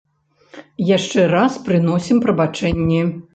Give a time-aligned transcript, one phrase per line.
[0.97, 3.01] Яшчэ раз прыносім прабачэнні.